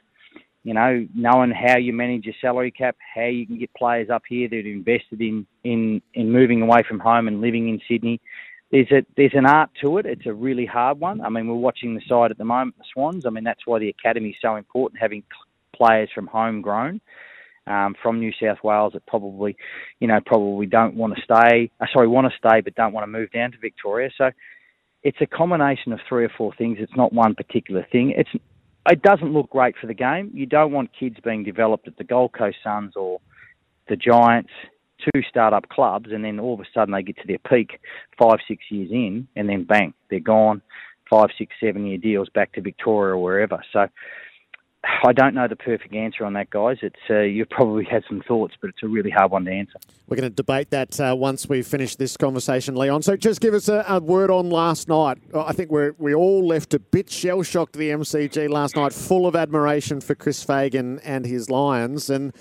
you 0.64 0.74
know 0.74 1.06
knowing 1.14 1.52
how 1.52 1.78
you 1.78 1.92
manage 1.92 2.24
your 2.24 2.34
salary 2.40 2.70
cap, 2.70 2.96
how 3.14 3.26
you 3.26 3.46
can 3.46 3.58
get 3.58 3.72
players 3.74 4.10
up 4.10 4.22
here 4.28 4.48
that 4.48 4.56
are 4.56 4.68
invested 4.68 5.20
in 5.20 5.46
in 5.64 6.02
in 6.14 6.30
moving 6.30 6.62
away 6.62 6.82
from 6.86 6.98
home 6.98 7.28
and 7.28 7.40
living 7.40 7.68
in 7.68 7.80
Sydney. 7.88 8.20
There's 8.70 8.90
a 8.90 9.06
there's 9.16 9.34
an 9.34 9.46
art 9.46 9.70
to 9.82 9.96
it. 9.96 10.04
It's 10.04 10.26
a 10.26 10.34
really 10.34 10.66
hard 10.66 11.00
one. 11.00 11.22
I 11.22 11.30
mean, 11.30 11.48
we're 11.48 11.54
watching 11.54 11.94
the 11.94 12.02
side 12.06 12.30
at 12.30 12.36
the 12.36 12.44
moment, 12.44 12.76
the 12.76 12.84
Swans. 12.92 13.24
I 13.24 13.30
mean, 13.30 13.44
that's 13.44 13.66
why 13.66 13.78
the 13.78 13.88
academy 13.88 14.30
is 14.30 14.36
so 14.42 14.56
important, 14.56 15.00
having 15.00 15.22
players 15.74 16.10
from 16.14 16.26
homegrown. 16.26 17.00
Um, 17.68 17.94
from 18.02 18.18
New 18.18 18.32
South 18.40 18.58
Wales 18.64 18.94
that 18.94 19.04
probably, 19.06 19.54
you 20.00 20.08
know, 20.08 20.20
probably 20.24 20.64
don't 20.64 20.94
want 20.94 21.14
to 21.14 21.22
stay. 21.22 21.70
Uh, 21.80 21.86
sorry, 21.92 22.08
want 22.08 22.26
to 22.30 22.38
stay 22.38 22.62
but 22.62 22.74
don't 22.74 22.94
want 22.94 23.04
to 23.04 23.08
move 23.18 23.30
down 23.30 23.52
to 23.52 23.58
Victoria. 23.58 24.08
So 24.16 24.30
it's 25.02 25.18
a 25.20 25.26
combination 25.26 25.92
of 25.92 26.00
three 26.08 26.24
or 26.24 26.30
four 26.38 26.54
things. 26.56 26.78
It's 26.80 26.96
not 26.96 27.12
one 27.12 27.34
particular 27.34 27.86
thing. 27.92 28.14
It's 28.16 28.30
it 28.90 29.02
doesn't 29.02 29.34
look 29.34 29.50
great 29.50 29.74
for 29.78 29.86
the 29.86 29.94
game. 29.94 30.30
You 30.32 30.46
don't 30.46 30.72
want 30.72 30.90
kids 30.98 31.16
being 31.22 31.44
developed 31.44 31.86
at 31.86 31.98
the 31.98 32.04
Gold 32.04 32.32
Coast 32.32 32.56
Suns 32.64 32.94
or 32.96 33.20
the 33.88 33.96
Giants, 33.96 34.50
two 35.12 35.20
start-up 35.28 35.68
clubs, 35.68 36.08
and 36.10 36.24
then 36.24 36.40
all 36.40 36.54
of 36.54 36.60
a 36.60 36.64
sudden 36.72 36.94
they 36.94 37.02
get 37.02 37.18
to 37.18 37.26
their 37.26 37.38
peak 37.38 37.80
five, 38.18 38.38
six 38.48 38.64
years 38.70 38.90
in, 38.90 39.28
and 39.36 39.48
then 39.48 39.64
bang, 39.64 39.92
they're 40.08 40.20
gone. 40.20 40.62
Five, 41.10 41.28
six, 41.38 41.54
seven-year 41.60 41.98
deals 41.98 42.28
back 42.28 42.52
to 42.52 42.60
Victoria 42.60 43.14
or 43.14 43.22
wherever. 43.22 43.62
So 43.72 43.88
I 44.84 45.12
don't 45.12 45.34
know 45.34 45.48
the 45.48 45.56
perfect 45.56 45.92
answer 45.92 46.24
on 46.24 46.34
that, 46.34 46.50
guys. 46.50 46.78
It's 46.82 46.96
uh, 47.10 47.20
you 47.20 47.44
probably 47.46 47.84
had 47.84 48.04
some 48.08 48.22
thoughts, 48.26 48.54
but 48.60 48.70
it's 48.70 48.82
a 48.82 48.88
really 48.88 49.10
hard 49.10 49.32
one 49.32 49.44
to 49.44 49.50
answer. 49.50 49.74
We're 50.06 50.16
going 50.16 50.30
to 50.30 50.34
debate 50.34 50.70
that 50.70 51.00
uh, 51.00 51.16
once 51.18 51.48
we 51.48 51.62
finish 51.62 51.96
this 51.96 52.16
conversation, 52.16 52.76
Leon. 52.76 53.02
So 53.02 53.16
just 53.16 53.40
give 53.40 53.54
us 53.54 53.68
a, 53.68 53.84
a 53.88 54.00
word 54.00 54.30
on 54.30 54.50
last 54.50 54.88
night. 54.88 55.18
I 55.34 55.52
think 55.52 55.72
we 55.72 55.90
we 55.98 56.14
all 56.14 56.46
left 56.46 56.74
a 56.74 56.78
bit 56.78 57.10
shell 57.10 57.42
shocked 57.42 57.74
the 57.74 57.90
MCG 57.90 58.48
last 58.48 58.76
night, 58.76 58.92
full 58.92 59.26
of 59.26 59.34
admiration 59.34 60.00
for 60.00 60.14
Chris 60.14 60.44
Fagan 60.44 61.00
and 61.00 61.26
his 61.26 61.50
Lions, 61.50 62.08
and 62.08 62.32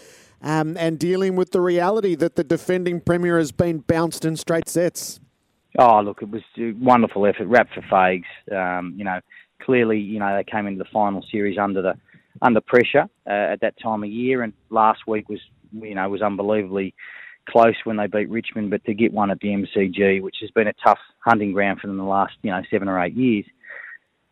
um, 0.41 0.77
and 0.77 0.99
dealing 0.99 1.35
with 1.35 1.51
the 1.51 1.61
reality 1.61 2.13
that 2.15 2.35
the 2.35 2.43
defending 2.43 3.01
premier 3.01 3.39
has 3.39 3.51
been 3.51 3.79
bounced 3.79 4.25
in 4.25 4.37
straight 4.37 4.69
sets. 4.69 5.19
Oh, 5.79 6.01
look, 6.01 6.21
it 6.21 6.29
was 6.29 6.43
a 6.57 6.71
wonderful 6.73 7.25
effort. 7.25 7.47
Rap 7.47 7.69
for 7.73 7.81
Fags. 7.81 8.25
Um, 8.51 8.93
you 8.95 9.03
know, 9.03 9.19
clearly, 9.61 9.99
you 9.99 10.19
know, 10.19 10.35
they 10.35 10.43
came 10.43 10.67
into 10.67 10.79
the 10.83 10.89
final 10.91 11.23
series 11.31 11.57
under 11.57 11.81
the 11.81 11.95
under 12.41 12.61
pressure 12.61 13.07
uh, 13.25 13.53
at 13.53 13.61
that 13.61 13.79
time 13.81 14.03
of 14.03 14.09
year. 14.09 14.43
And 14.43 14.53
last 14.69 15.07
week 15.07 15.29
was, 15.29 15.39
you 15.73 15.95
know, 15.95 16.09
was 16.09 16.21
unbelievably 16.21 16.93
close 17.49 17.75
when 17.83 17.97
they 17.97 18.07
beat 18.07 18.29
Richmond. 18.29 18.69
But 18.69 18.83
to 18.85 18.93
get 18.93 19.13
one 19.13 19.31
at 19.31 19.39
the 19.39 19.49
MCG, 19.49 20.21
which 20.21 20.37
has 20.41 20.51
been 20.51 20.67
a 20.67 20.73
tough 20.83 20.99
hunting 21.19 21.53
ground 21.53 21.79
for 21.79 21.87
them 21.87 21.97
the 21.97 22.03
last, 22.03 22.33
you 22.41 22.51
know, 22.51 22.61
seven 22.69 22.87
or 22.87 23.01
eight 23.01 23.15
years, 23.15 23.45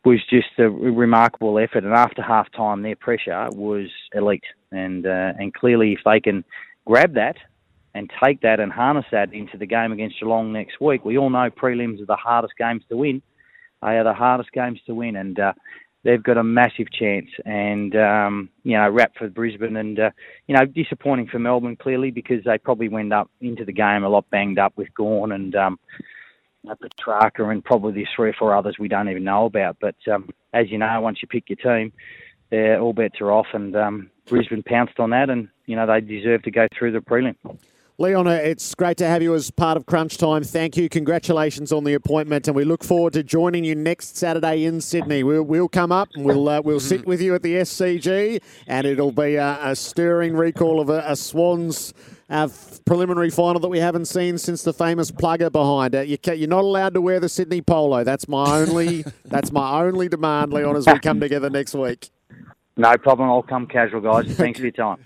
was 0.04 0.20
just 0.30 0.48
a 0.60 0.70
remarkable 0.70 1.58
effort. 1.58 1.84
And 1.84 1.94
after 1.94 2.22
half 2.22 2.52
time, 2.52 2.84
their 2.84 2.96
pressure 2.96 3.48
was 3.52 3.88
elite. 4.14 4.44
And 4.72 5.06
uh, 5.06 5.34
and 5.38 5.54
clearly, 5.54 5.94
if 5.94 6.00
they 6.06 6.20
can 6.20 6.44
grab 6.86 7.16
that 7.16 7.38
and 7.96 8.12
take 8.24 8.42
that 8.42 8.60
and 8.60 8.72
harness 8.72 9.06
that 9.12 9.34
into 9.34 9.58
the 9.58 9.66
game 9.66 9.92
against 9.92 10.20
Geelong 10.20 10.52
next 10.54 10.80
week, 10.80 11.04
we 11.06 11.18
all 11.18 11.30
know 11.30 11.50
prelims 11.50 12.02
are 12.02 12.06
the 12.06 12.16
hardest 12.16 12.54
games 12.58 12.84
to 12.90 12.98
win. 12.98 13.22
They 13.82 13.98
are 13.98 14.04
the 14.04 14.14
hardest 14.14 14.52
games 14.52 14.80
to 14.86 14.96
win, 14.96 15.16
and 15.16 15.40
uh, 15.40 15.54
they've 16.06 16.24
got 16.24 16.38
a 16.38 16.44
massive 16.44 16.90
chance. 16.92 17.28
And 17.46 17.94
um, 17.98 18.50
you 18.64 18.78
know, 18.78 18.90
rap 18.90 19.14
for 19.18 19.28
Brisbane, 19.28 19.76
and 19.76 20.00
uh, 20.00 20.12
you 20.48 20.56
know, 20.56 20.66
disappointing 20.66 21.28
for 21.28 21.40
Melbourne 21.40 21.76
clearly 21.76 22.12
because 22.12 22.44
they 22.46 22.58
probably 22.58 22.88
went 22.88 23.12
up 23.12 23.30
into 23.42 23.66
the 23.66 23.74
game 23.74 24.06
a 24.06 24.10
lot 24.10 24.30
banged 24.30 24.60
up 24.60 24.74
with 24.78 24.94
Gawn 24.94 25.34
and 25.34 25.54
um, 25.56 25.80
Petrarca 26.80 27.50
and 27.50 27.64
probably 27.64 27.94
there's 27.94 28.10
three 28.16 28.30
or 28.30 28.34
four 28.34 28.56
others 28.56 28.78
we 28.80 28.88
don't 28.88 29.10
even 29.10 29.24
know 29.26 29.46
about. 29.46 29.78
But 29.82 29.96
um, 30.10 30.30
as 30.54 30.72
you 30.72 30.78
know, 30.78 31.02
once 31.02 31.20
you 31.22 31.28
pick 31.28 31.50
your 31.50 31.58
team, 31.58 31.92
all 32.52 32.94
bets 32.94 33.20
are 33.20 33.32
off, 33.32 33.48
and 33.54 33.76
um, 33.76 34.10
Brisbane 34.28 34.64
pounced 34.64 35.00
on 35.00 35.10
that, 35.10 35.30
and 35.30 35.50
you 35.66 35.76
know 35.76 35.88
they 35.88 36.00
deserve 36.00 36.44
to 36.44 36.52
go 36.52 36.68
through 36.78 36.94
the 36.94 37.00
prelim. 37.00 37.36
Leon, 37.98 38.28
it's 38.28 38.76
great 38.76 38.98
to 38.98 39.08
have 39.08 39.22
you 39.22 39.34
as 39.36 39.50
part 39.52 39.78
of 39.78 39.86
Crunch 39.86 40.18
Time. 40.18 40.44
Thank 40.44 40.76
you. 40.76 40.90
Congratulations 40.90 41.72
on 41.72 41.86
the 41.86 41.94
appointment, 41.94 42.46
and 42.46 42.54
we 42.54 42.66
look 42.66 42.84
forward 42.84 43.14
to 43.14 43.24
joining 43.24 43.64
you 43.64 43.74
next 43.74 44.18
Saturday 44.18 44.66
in 44.66 44.82
Sydney. 44.82 45.24
We'll, 45.24 45.44
we'll 45.44 45.70
come 45.70 45.94
up 45.94 46.10
and 46.14 46.26
we'll 46.26 46.50
uh, 46.50 46.60
we'll 46.62 46.82
sit 46.82 47.08
with 47.08 47.22
you 47.22 47.34
at 47.36 47.42
the 47.42 47.56
SCG, 47.56 48.42
and 48.68 48.86
it'll 48.86 49.14
be 49.14 49.36
a, 49.36 49.60
a 49.62 49.78
stirring 49.78 50.36
recall 50.36 50.82
of 50.82 50.90
a, 50.90 51.06
a 51.08 51.16
Swans. 51.16 51.94
Uh, 52.28 52.50
preliminary 52.86 53.30
final 53.30 53.62
that 53.62 53.68
we 53.68 53.78
haven't 53.78 54.06
seen 54.06 54.36
since 54.40 54.64
the 54.64 54.74
famous 54.74 55.12
plugger 55.12 55.52
behind 55.52 55.94
it. 55.94 56.08
You 56.08 56.18
are 56.44 56.48
not 56.48 56.64
allowed 56.64 56.96
to 56.96 57.02
wear 57.02 57.20
the 57.20 57.30
Sydney 57.30 57.62
polo. 57.62 58.04
That's 58.04 58.28
my 58.28 58.62
only. 58.62 59.06
that's 59.26 59.52
my 59.52 59.84
only 59.84 60.10
demand, 60.10 60.52
Leon, 60.52 60.76
as 60.76 60.88
we 60.88 61.00
come 61.00 61.20
together 61.20 61.52
next 61.52 61.76
week. 61.76 62.10
No 62.78 62.98
problem. 62.98 63.30
I'll 63.30 63.44
come 63.44 63.68
casual, 63.68 64.02
guys. 64.02 64.26
Thanks 64.36 64.60
for 64.60 64.66
your 64.66 64.72
time. 64.72 65.06